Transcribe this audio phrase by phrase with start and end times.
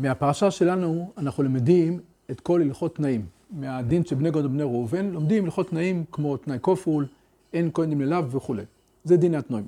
[0.00, 2.00] מהפרשה שלנו אנחנו למדים
[2.30, 3.26] את כל הלכות תנאים.
[3.50, 7.06] מהדין של בני גד ובני ראובן, לומדים הלכות תנאים כמו תנאי כפול,
[7.52, 8.62] הן קודם ללאו וכולי.
[9.04, 9.66] זה דיני התנאים.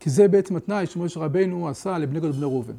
[0.00, 2.74] כי זה בעצם התנאי שמשה רבנו עשה לבני גד ובני ראובן.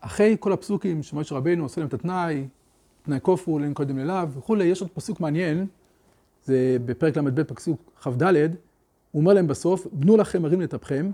[0.00, 2.48] אחרי כל הפסוקים שמשה רבנו עושה להם את התנאי,
[3.02, 5.66] תנאי כפול, הן קודם ללאו וכולי, יש עוד פסוק מעניין,
[6.44, 11.10] זה בפרק ל"ב פסוק כ"ד, הוא אומר להם בסוף, בנו לכם ערים לטפכם,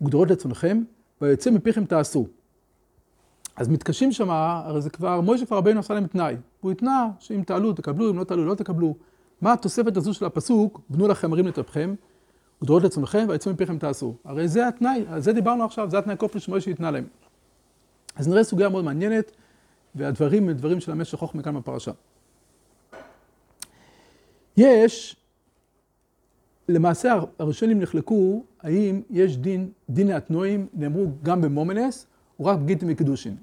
[0.00, 0.82] וגדרות לצונכם,
[1.20, 2.26] ויוצא מפיכם תעשו.
[3.56, 6.36] אז מתקשים שם, הרי זה כבר, מוישה כבר רבנו עשה להם תנאי.
[6.60, 8.94] הוא התנה שאם תעלו, תקבלו, אם לא תעלו, לא תקבלו.
[9.40, 11.94] מה התוספת הזו של הפסוק, בנו לכם מרים לטפכם,
[12.62, 14.14] וגדרות לצונכם, ויצאו מפיכם תעשו.
[14.24, 17.04] הרי זה התנאי, על זה דיברנו עכשיו, זה התנאי כופל שמוישה התנה להם.
[18.16, 19.32] אז נראה סוגיה מאוד מעניינת,
[19.94, 21.92] והדברים הם דברים של המשך חוכמה כאן בפרשה.
[24.56, 25.16] יש,
[26.68, 32.06] למעשה הראשונים נחלקו, האם יש דין, דיני התנאים, נאמרו גם בממונות,
[32.42, 33.36] או רק בגיטים וקידושין.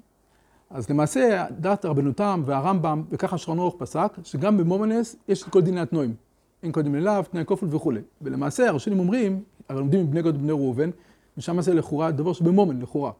[0.70, 5.80] אז למעשה דעת רבנו תם והרמב"ם, וככה שולחן ערוך פסק, שגם בממונות יש כל דיני
[5.80, 6.14] התנאים.
[6.62, 8.00] הן קודם ללאו, תנאי כפול וכולי.
[8.22, 10.90] ולמעשה הראשונים אומרים, הרי לומדים מבני גד ובני ראובן,
[11.38, 13.12] ושם זה לכאורה דבר שבממון, לכאורה.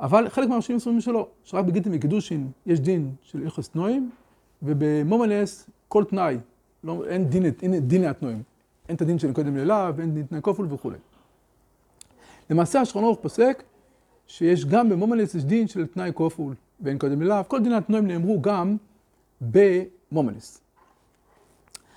[0.00, 4.10] אבל חלק מהראשונים אומרים שלא, שרק בגיטים וקידושין יש דין של הלכות תנאים,
[4.62, 6.38] ובמומנס כל תנאי,
[6.84, 8.42] לא, אין דין, אין דיני התנועים.
[8.88, 10.98] אין את הדין של קודם ללאו, ואין דין תנאי כופל וכולי.
[12.50, 13.62] למעשה ערוך פוסק
[14.26, 18.40] שיש גם במומנס יש דין של תנאי כופול ואין קודם ללאו, כל דיני התנועים נאמרו
[18.40, 18.76] גם
[19.40, 20.60] במומנס.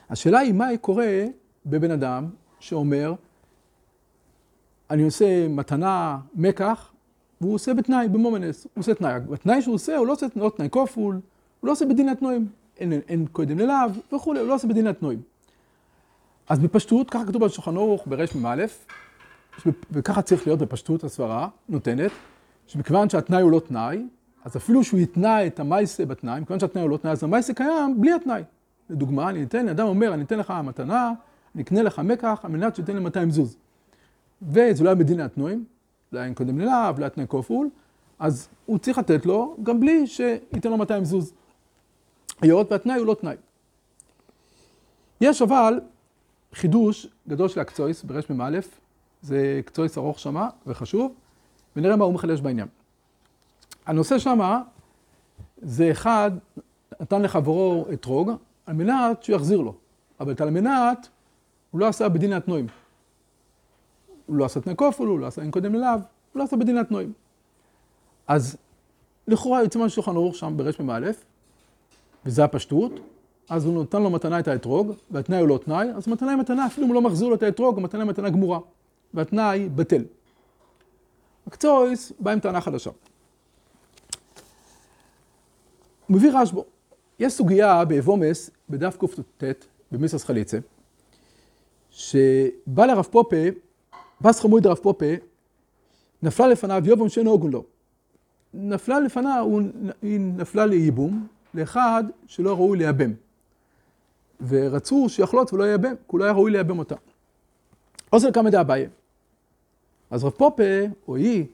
[0.10, 1.26] השאלה היא מה קורה
[1.66, 2.26] בבן אדם
[2.60, 3.14] שאומר,
[4.90, 6.92] אני עושה מתנה מקח,
[7.42, 9.20] והוא עושה בתנאי, במומנס, הוא עושה תנאי.
[9.20, 11.16] בתנאי שהוא עושה, הוא לא עושה לא תנאי כופול,
[11.60, 12.48] הוא לא עושה בדין התנועים.
[12.78, 13.76] אין, אין קודם ללאו
[14.14, 15.22] וכולי, הוא לא עושה בדין התנועים.
[16.50, 18.66] אז בפשטות, ככה כתוב בשולחן ערוך ברמ"א,
[19.92, 22.12] וככה צריך להיות בפשטות הסברה נותנת,
[22.68, 24.06] שמכיוון שהתנאי הוא לא תנאי,
[24.46, 28.02] אז אפילו שהוא יתנה את המייסה בתנאי, מכיוון שהתנאי הוא לא תנאי, אז המייסה קיים
[28.02, 28.44] בלי התנאי.
[28.90, 31.12] לדוגמה, אני אתן, אדם אומר, אני אתן לך מתנה,
[31.56, 33.58] אני אקנה לך מקח, על מנת שתיתן לי 200 זוז.
[34.42, 35.66] וזה לא היה בדין התנועים,
[36.12, 37.70] זה היה קודם ללאו, לא היה תנאי כופול,
[38.20, 41.34] אז הוא צריך לתת לו גם בלי שייתן לו 200 זוז.
[42.42, 43.36] היות והתנאי הוא לא תנאי.
[45.22, 45.80] יש אבל
[46.54, 48.60] חידוש גדול של הקצויס ברמ"א,
[49.22, 51.14] זה קצויס ארוך שמה וחשוב,
[51.76, 52.68] ונראה מה הוא מחדש בעניין.
[53.86, 54.62] הנושא שמה
[55.58, 56.32] זה אחד,
[57.02, 58.32] נתן לחברו אתרוג,
[58.66, 59.74] על מנת שהוא יחזיר לו,
[60.20, 61.08] אבל את על מנת
[61.72, 62.68] הוא לא עשה בדין התנועים.
[64.26, 66.00] הוא לא עשה תנאי כופל, הוא לא עשה אין קודם ללאו, הוא
[66.40, 67.14] לא עשה בדין התנועים.
[68.28, 68.58] אז
[69.28, 71.00] לכאורה יוצא מהשולחן ערוך שם ברמ"א,
[72.26, 72.92] וזה הפשטות,
[73.50, 76.66] אז הוא נותן לו מתנה את האתרוג, והתנאי הוא לא תנאי, אז מתנה היא מתנה,
[76.66, 78.60] אפילו אם הוא לא מחזיר לו את האתרוג, המתנה היא מתנה גמורה,
[79.14, 80.04] והתנאי בטל.
[81.48, 82.90] הקצויס בא עם טענה חדשה.
[86.08, 86.66] הוא מביא רשב"ו.
[87.20, 88.98] יש סוגיה באבומס, בדף
[89.38, 90.58] קט, במיסוס חליצה,
[91.90, 93.36] שבא לרב פופה,
[94.22, 95.06] בס חמוד רב פופה,
[96.24, 97.66] נפלה לפניו יובום שאינו הגון לו.
[98.54, 99.48] נפלה לפניו,
[100.02, 103.14] היא נפלה לייבום, לאחד שלא ראוי לייבם.
[104.48, 106.96] ורצו שיחלוץ ולא ייבם, כי הוא לא היה ראוי לייבם אותה.
[108.10, 108.88] עוזר קמא דאביי.
[110.10, 110.64] אז רב פופה,
[111.08, 111.46] או היא,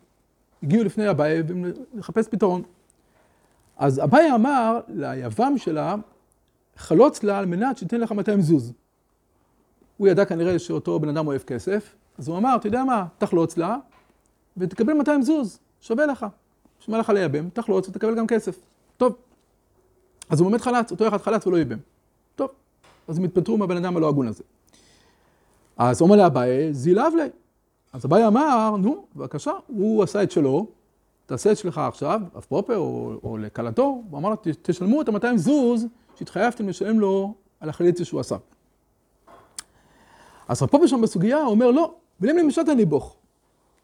[0.63, 1.43] הגיעו לפני אביי
[1.93, 2.61] לחפש פתרון.
[3.77, 5.95] אז אביי אמר ליבם שלה,
[6.77, 8.73] חלוץ לה על מנת שתיתן לך 200 זוז.
[9.97, 13.57] הוא ידע כנראה שאותו בן אדם אוהב כסף, אז הוא אמר, אתה יודע מה, תחלוץ
[13.57, 13.77] לה
[14.57, 16.25] ותקבל 200 זוז, שווה לך.
[16.79, 18.59] שווה לך לייבם, תחלוץ ותקבל גם כסף.
[18.97, 19.15] טוב.
[20.29, 21.77] אז הוא באמת חלץ, אותו אחד חלץ ולא ייבם.
[22.35, 22.49] טוב,
[23.07, 24.43] אז הם התפטרו מהבן אדם הלא הגון הזה.
[25.77, 27.29] אז אומר לאביי, זילב לי.
[27.95, 30.67] אז אביי אמר, נו, בבקשה, הוא עשה את שלו,
[31.25, 35.37] תעשה את שלך עכשיו, אף פרופר או, או לקלתו, הוא אמר לו, תשלמו את ה-200
[35.37, 35.85] זוז
[36.15, 38.35] שהתחייבתם לשלם לו על החליצה שהוא עשה.
[40.47, 43.17] אז רב פופר שם בסוגיה, הוא אומר, לא, בלים למשת הניבוך.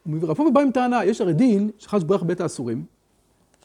[0.07, 2.85] רב פופר בא עם טענה, יש הרי דין שחש ברך בית האסורים,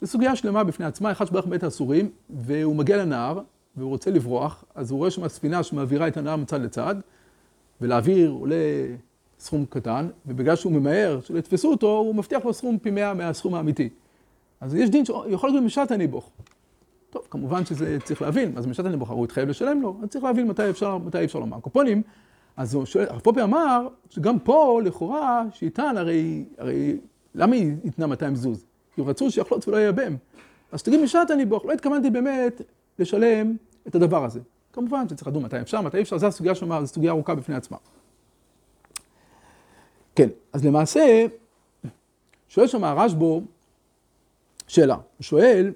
[0.00, 3.40] זו סוגיה שלמה בפני עצמה, אחד שברך בית האסורים, והוא מגיע לנהר,
[3.76, 6.94] והוא רוצה לברוח, אז הוא רואה שם ספינה שמעבירה את הנהר מצד לצד,
[7.80, 8.56] ולהעביר עולה
[9.38, 13.54] סכום קטן, ובגלל שהוא ממהר שלא יתפסו אותו, הוא מבטיח לו סכום פי מאה מהסכום
[13.54, 13.88] האמיתי.
[14.60, 16.30] אז יש דין שיכול להיות במשת הניבוך.
[17.10, 20.48] טוב, כמובן שזה צריך להבין, אז במשת הניבוך הוא התחייב לשלם לו, אז צריך להבין
[20.48, 21.60] מתי אפשר, מתי אפשר לומר.
[21.60, 22.02] קופונים,
[22.56, 26.96] אז הוא שואל, הרב פופי אמר, שגם פה, לכאורה, שיטען, הרי, הרי,
[27.34, 28.64] למה היא התנה 200 זוז?
[28.94, 30.16] כי רצו שיחלוץ ולא ייבם.
[30.72, 32.62] אז תגיד משעת הניבוך, לא התכוונתי באמת
[32.98, 33.56] לשלם
[33.86, 34.40] את הדבר הזה.
[34.72, 37.76] כמובן שצריך לדון מתי אפשר, מתי אפשר, זו הסוגיה שאומר, זו סוגיה ארוכה בפני עצמה.
[40.16, 41.26] כן, אז למעשה,
[42.48, 43.42] שואל שם הרשב"ו,
[44.68, 45.72] שאלה, הוא שואל,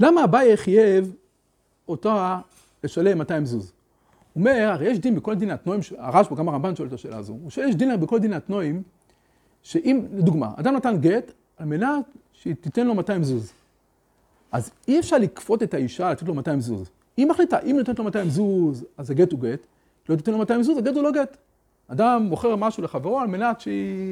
[0.00, 1.14] למה אביי חייב
[1.88, 2.40] אותה
[2.84, 3.72] לשלם 200 זוז?
[4.32, 7.32] הוא אומר, הרי יש דין בכל דין התנועים, הרשב"א, גם הרמב"ן שואל את השאלה הזו,
[7.32, 8.82] הוא שואל, יש דין בכל דין התנועים,
[9.62, 13.52] שאם, לדוגמה, אדם נתן גט על מנת שהיא תיתן לו 200 זוז.
[14.52, 16.90] אז אי אפשר לכפות את האישה לתת לו 200 זוז.
[17.16, 19.66] היא מחליטה, אם נותנת לו 200 זוז, אז הגט הוא גט,
[20.08, 21.36] לא תיתן לו 200 זוז, הגט הוא לא גט.
[21.88, 23.62] אדם מוכר משהו לחברו על מנת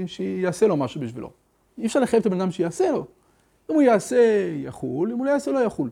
[0.06, 1.30] שיעשה לו משהו בשבילו.
[1.78, 3.06] אי אפשר לחייב את הבן אדם שיעשה לו.
[3.70, 5.90] אם הוא יעשה, יחול, אם הוא לא יעשה, לא יחול.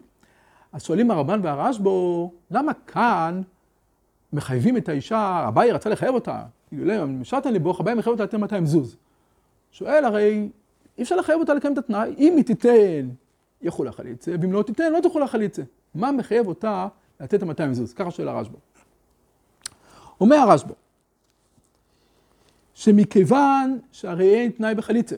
[0.73, 1.91] אז שואלים הרמב"ן והרשב"א,
[2.50, 3.43] למה כאן
[4.32, 6.43] מחייבים את האישה, אביי רצה לחייב אותה,
[6.73, 8.97] אילולא משרתן לבוך, אביי מחייב אותה לתת 200 זוז.
[9.73, 10.49] שואל הרי,
[10.99, 13.09] אי אפשר לחייב אותה לקיים את התנאי, אם היא תיתן,
[13.62, 15.62] יחול החליצה, ואם לא תיתן, לא תחול החליצה.
[15.94, 16.88] מה מחייב אותה
[17.21, 17.93] לתת את ה-200 זוז?
[17.93, 18.56] ככה שואל הרשב"א.
[20.21, 20.73] אומר הרשב"א,
[22.81, 25.17] שמכיוון שהרי אין תנאי בחליצה.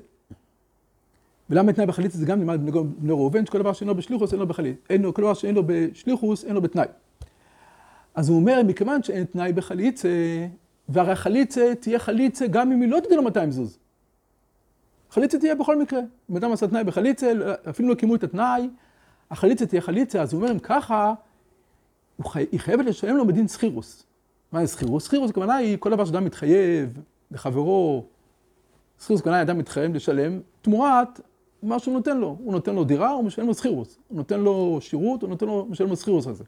[1.50, 2.61] ולמה תנאי בחליצה זה גם נלמד
[2.99, 4.79] בני ראובן, שכל דבר שאין לו בשליחוס אין לו בחליצה.
[4.91, 6.87] אין כל דבר שאין לו בשליחוס אין לו בתנאי.
[8.14, 10.09] אז הוא אומר, מכיוון שאין תנאי בחליצה,
[10.88, 13.79] והרי החליצה תהיה חליצה גם אם היא לא לו 200 זוז.
[15.11, 16.00] חליצה תהיה בכל מקרה.
[16.31, 17.32] אם אדם עשה תנאי בחליצה,
[17.70, 18.69] אפילו לא קיימו את התנאי,
[19.31, 21.14] החליצה תהיה חליצה, אז הוא אומר, אם ככה,
[22.35, 24.06] היא חייבת לשלם לו בדין סחירוס.
[24.53, 25.05] מה זה סחירוס?
[25.05, 26.99] סחירוס, הכוונה היא כל דבר שאדם מתחייב
[27.32, 28.05] לחברו,
[29.00, 31.20] סחירוס, הכוונה אדם מתחייב לשלם תמורת
[31.62, 32.37] מה שהוא נותן לו.
[32.40, 33.99] הוא נותן לו דירה, הוא משלם לו סחירוס.
[34.08, 36.44] הוא נותן לו שירות, הוא נותן לו, משלם לו סחירוס הזה.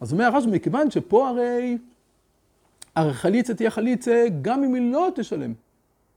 [0.00, 1.78] אז אומר הרשב"א, מכיוון שפה הרי,
[2.94, 5.52] הרי חליצה תהיה חליצה גם אם היא לא תשלם.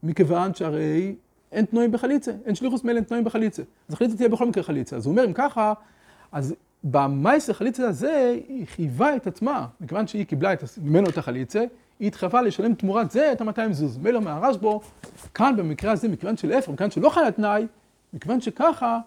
[0.04, 1.15] מכיוון שהרי
[1.51, 3.63] אין תנועים בחליצה, אין שליחוס מילא אין תנועים בחליצה.
[3.89, 4.95] אז חליצה תהיה בכל מקרה חליצה.
[4.95, 5.74] אז הוא אומר, אם ככה,
[6.31, 11.63] אז במייסר חליצה הזה, היא חייבה את עצמה, מכיוון שהיא קיבלה את, ממנו את החליצה,
[12.01, 13.98] היא התחייבה לשלם תמורת זה את ה-200 זוז.
[13.98, 14.68] מילא מהרשב"א,
[15.33, 17.68] כאן במקרה הזה, מכיוון שלהפך, מכיוון שלא חי התנאי,
[18.13, 19.00] מכיוון שככה,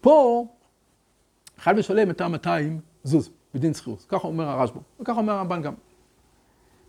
[0.00, 0.46] פה
[1.58, 2.48] חייב לשלם את ה-200
[3.04, 4.06] זוז בדין שכירות.
[4.08, 5.74] ככה אומר הרשב"א, וככה אומר הרמב"ן גם.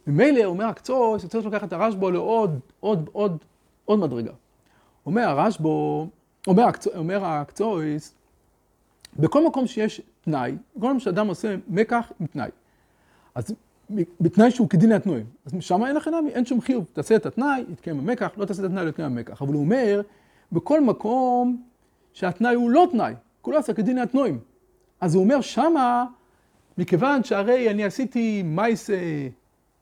[0.07, 3.37] ממילא אומר הקצוס, שצריך לקחת את הרשב"א לעוד, עוד, עוד,
[3.85, 4.31] עוד מדרגה.
[5.05, 5.69] אומר הרשב"א,
[6.47, 6.65] אומר,
[6.95, 8.15] אומר הקצויס,
[9.19, 12.49] בכל מקום שיש תנאי, בכל מקום שאדם עושה מקח עם תנאי,
[13.35, 13.55] אז
[14.21, 17.63] בתנאי שהוא כדין התנועים, אז שם אין לכם נמי, אין שום חיוב, תעשה את התנאי,
[17.69, 19.41] יתקיים המקח, לא תעשה את התנאי, לא יתקיים המקח.
[19.41, 20.01] אבל הוא אומר,
[20.51, 21.61] בכל מקום
[22.13, 24.39] שהתנאי הוא לא תנאי, כולו עשה כדין התנועים.
[25.01, 26.05] אז הוא אומר, שמה,
[26.77, 28.89] מכיוון שהרי אני עשיתי מייס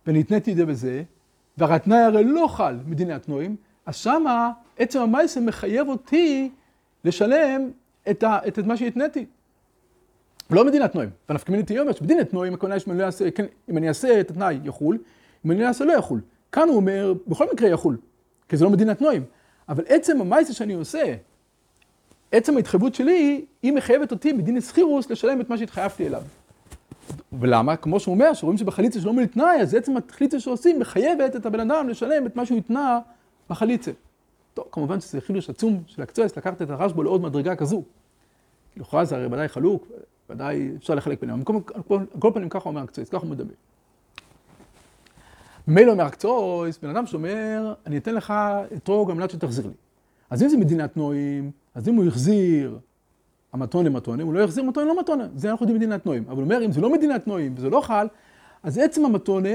[0.07, 1.03] ונתניתי זה בזה,
[1.57, 3.55] והרי התנאי הרי לא חל מדיני התנועים,
[3.85, 6.49] אז שמה עצם המייסה מחייב אותי
[7.03, 7.69] לשלם
[8.09, 9.25] את, ה, את, את מה שהתניתי.
[10.49, 11.09] לא מדינת נועים.
[11.29, 12.55] ונפקא מיני אומר שבדינת נועים,
[12.91, 14.97] אני אעשה, כן, אם אני אעשה את התנאי יחול,
[15.45, 16.21] אם אני לא אעשה לא יחול.
[16.51, 17.97] כאן הוא אומר, בכל מקרה יחול,
[18.49, 19.23] כי זה לא מדינת נועים.
[19.69, 21.15] אבל עצם המייסה שאני עושה,
[22.31, 26.21] עצם ההתחייבות שלי, היא מחייבת אותי בדין סחירוס לשלם את מה שהתחייבתי אליו.
[27.39, 27.75] ולמה?
[27.75, 31.59] כמו שהוא אומר, שרואים שבחליצה שלא מילא תנאי, אז עצם החליצה שעושים מחייבת את הבן
[31.59, 32.99] אדם לשלם את מה שהוא התנה
[33.49, 33.91] בחליצה.
[34.53, 37.83] טוב, כמובן שזה חידוש עצום של הקצועס, לקחת את הרשב"א לעוד מדרגה כזו.
[38.77, 39.87] לכאורה זה הרי ודאי חלוק,
[40.29, 41.39] ודאי אפשר לחלק ביניהם.
[41.39, 41.83] על
[42.19, 43.53] כל פנים ככה אומר הקצועס, ככה הוא מדבר.
[45.67, 48.33] מילא אומר הקצועס, בן אדם שאומר, אני אתן לך
[48.75, 49.73] אתרוג על מנת שתחזיר לי.
[50.29, 52.79] אז אם זה מדינת נועים, אז אם הוא החזיר
[53.53, 56.23] המתונה מתונה, הוא לא יחזיר מתונה לא מתונה, זה אנחנו יודעים מדינת נועים.
[56.27, 58.07] אבל הוא אומר, אם זה לא מדינת נועים וזה לא חל,
[58.63, 59.49] אז עצם המתונה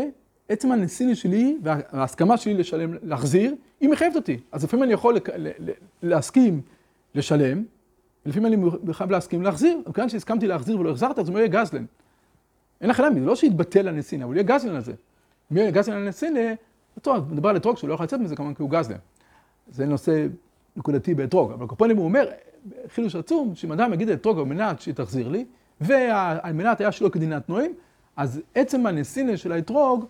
[0.51, 4.39] עצם הנסיני שלי וההסכמה שלי לשלם, להחזיר, היא מחייבת אותי.
[4.53, 5.17] אז לפעמים אני יכול
[6.03, 6.61] להסכים
[7.15, 7.65] לשלם,
[8.27, 9.79] ולפעמים אני חייב להסכים להחזיר.
[9.89, 11.85] וכיוון שהסכמתי להחזיר ולא החזרת, אז הוא יהיה גזלן.
[12.81, 14.93] אין לך למה, זה לא שיתבטל הנסיני, אבל יהיה גזלן על זה.
[15.53, 16.55] אם יהיה גזלן על הנסיני,
[17.03, 18.97] טוב, מדבר על אתרוג שהוא לא יכול לצאת מזה כמובן כי הוא גזלן.
[19.71, 20.27] זה נושא
[20.77, 21.53] נקודתי באתרוג.
[21.53, 22.29] אבל קופונים הוא אומר,
[22.95, 25.45] חידוש עצום, שאם אדם יגיד לאתרוג על מנת שהיא תחזיר לי,
[25.81, 27.75] ועל מנת היה שלא כדינת נועים,
[28.17, 30.05] אז עצם הנסיני של האתרוג,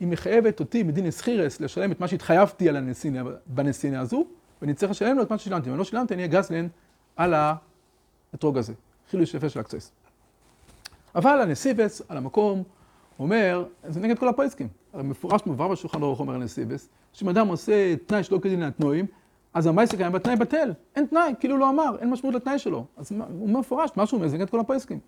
[0.00, 4.24] היא מחייבת אותי מדין אסחירס לשלם את מה שהתחייבתי על הנסינה, בנסינה הזו,
[4.62, 5.68] ואני צריך לשלם לו את מה ששילמתי.
[5.68, 6.66] אם אני לא שילמתי, אני אהיה גזלן
[7.20, 8.72] על האתרוג הזה.
[9.10, 9.92] חילוש יפה של הקצויס.
[11.14, 12.62] אבל הנסיבס על המקום
[13.18, 14.68] אומר, זה נגד כל הפויסקים.
[14.92, 19.06] הרי מפורש מובהר בשולחן ערוך אומר הנסיבס, שאם אדם עושה תנאי שלא כדין התנועים,
[19.54, 20.72] אז המייסק היה בתנאי בטל.
[20.96, 22.84] אין תנאי, כאילו לא אמר, אין משמעות לתנאי שלו.
[22.96, 24.98] אז הוא מפורש, מה שהוא אומר זה נגד כל הפויסקים.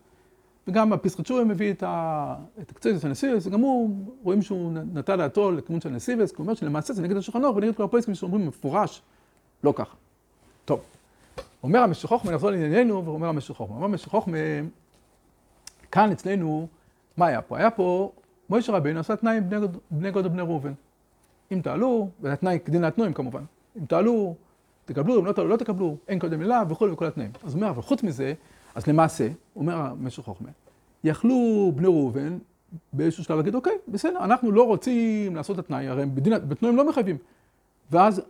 [0.68, 2.34] וגם הפסחצ'ורי מביא את, ה...
[2.60, 3.90] את הקצועיזוס הנסיבס, וגם הוא,
[4.22, 7.56] רואים שהוא נטע דעתו לכיוון של הנסיבס, כי הוא אומר שלמעשה זה נגד השולחן ערוך
[7.56, 9.02] ונגד כל הפויסקים שאומרים מפורש,
[9.64, 9.96] לא ככה.
[10.64, 10.80] טוב,
[11.62, 13.76] אומר חוכמה, נחזור לענייננו, ואומר חוכמה.
[13.76, 14.36] אומר חוכמה,
[15.90, 16.68] כאן אצלנו,
[17.16, 17.58] מה היה פה?
[17.58, 18.12] היה פה,
[18.48, 19.44] מוישה רבינו עשה תנאי עם
[19.90, 20.72] בני גוד ובני ראובן.
[21.52, 23.42] אם תעלו, וזה תנאי כדין להתנועים כמובן,
[23.78, 24.34] אם תעלו
[24.84, 27.30] תקבלו, אם לא, לא תקבלו, אין קודם אליו וכולי וכל התנאים.
[27.44, 28.34] אז אומר, אבל חוץ מזה,
[28.74, 30.48] אז למעשה, אומר המשך חוכמה,
[31.04, 32.38] יכלו בני ראובן
[32.92, 36.06] באיזשהו שלב להגיד, אוקיי, בסדר, אנחנו לא רוצים לעשות את התנאי, הרי
[36.48, 37.16] בתנאים לא מחייבים.
[37.90, 38.22] ואז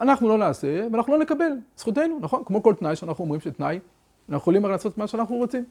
[0.00, 2.42] אנחנו לא נעשה, ואנחנו לא נקבל, זכותנו, נכון?
[2.46, 3.78] כמו כל תנאי שאנחנו אומרים שתנאי,
[4.28, 5.64] אנחנו יכולים לעשות מה שאנחנו רוצים.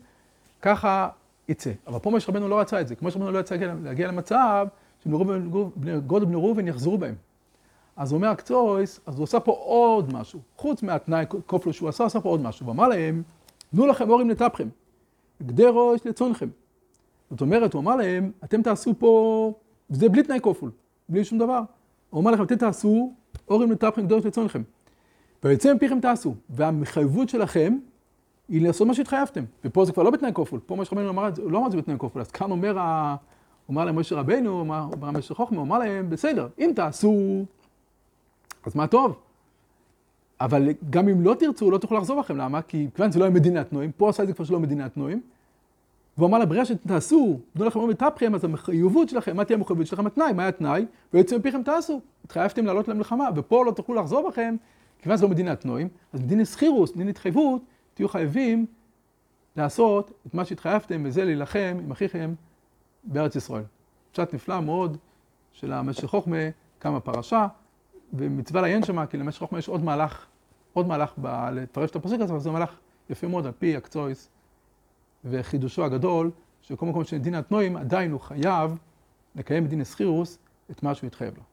[0.62, 1.10] ככה
[1.50, 1.72] יצא.
[1.88, 2.96] אבל פה משה רבנו לא רצה את זה.
[2.96, 4.67] כמו שרבנו לא רצה להגיע, למצב
[5.03, 7.15] שגודל בני ראובן יחזרו בהם.
[7.96, 10.39] אז הוא אומר הקצויס, אז הוא עושה פה עוד משהו.
[10.57, 12.65] חוץ מהתנאי כופלו שהוא עשה, עשה פה עוד משהו.
[12.65, 13.24] הוא אמר להם,
[13.72, 14.67] תנו לכם אורים לטפכם,
[15.43, 16.50] גדי ראש לצונכם.
[17.31, 19.53] זאת אומרת, הוא אמר להם, אתם תעשו פה,
[19.89, 20.72] וזה בלי תנאי כופול,
[21.10, 21.62] בלי שום דבר.
[22.10, 23.13] הוא אמר לכם, אתם תעשו
[23.50, 24.62] אורים לטפכם, גדי ראש לצונכם.
[25.44, 26.36] ויוצא מפיכם תעשו.
[26.50, 27.77] והמחייבות שלכם
[28.50, 29.44] היא לעשות מה שהתחייבתם.
[29.66, 30.60] ופה זה כבר לא בתנאי כופול.
[30.66, 32.22] פה משה רבנו אמר לא אמר את זה בתנאי כופול.
[32.22, 33.16] אז כאן אומר, ה...
[33.70, 37.46] אומר להם משה רבנו, הוא אמר משה חוכמה, הוא אמר להם, בסדר, אם תעשו,
[38.66, 39.20] אז מה טוב.
[40.42, 42.38] אבל גם אם לא תרצו, לא תוכלו לחזור לכם.
[42.38, 42.62] למה?
[42.62, 45.22] כי כיוון שזה לא היה מדינת נועים, פה עשה את זה כבר שלא מדינת נועים.
[46.17, 50.07] והוא אמר לבריאה שתעשו, תנו לכם אומרים תפכם, אז המחויבות שלכם, מה תהיה המחויבות שלכם?
[50.07, 50.86] התנאי, מה היה התנאי?
[51.13, 52.01] ויוצא מפיכם תעשו.
[52.25, 54.55] התחייבתם לעלות למלחמה, ופה לא תוכלו לחזור בכם,
[55.01, 57.62] כיוון לא מדינת נועים, אז מדינת סחירוס, מדינת התחייבות,
[57.93, 58.65] תהיו חייבים
[59.55, 62.33] לעשות את מה שהתחייבתם, וזה להילחם עם אחיכם
[63.03, 63.63] בארץ ישראל.
[64.12, 64.97] פשט נפלא מאוד
[65.51, 66.38] של המשך חוכמה,
[66.79, 67.47] כמה פרשה,
[68.13, 70.25] ומצווה לעיין שמה, כי למשך חוכמה יש עוד מהלך,
[70.74, 72.71] עוד מהלך ב- לפרש את הפסוק הזה, אבל זה מהלך
[73.09, 74.29] יפה מאוד על פי הקצויס
[75.25, 76.31] וחידושו הגדול,
[76.62, 78.77] שכל מקום שדין התנועים, עדיין הוא חייב
[79.36, 80.38] לקיים בדין הסחירוס
[80.71, 81.43] את מה שהוא התחייב לו.